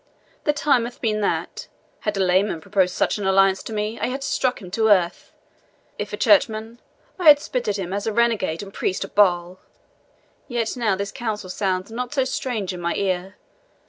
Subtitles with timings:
[0.45, 1.67] The time hath been that,
[1.99, 5.31] had a layman proposed such alliance to me, I had struck him to earth
[5.99, 6.79] if a churchman,
[7.19, 9.59] I had spit at him as a renegade and priest of Baal;
[10.47, 13.35] yet now this counsel sounds not so strange in mine ear.